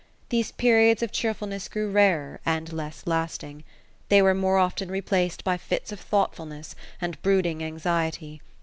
[0.29, 3.63] These periods of cheerfulness grew rarer, and less lasting.
[4.09, 8.41] They were more often replaced by fits of thoughtfulness, and brooding anxiety.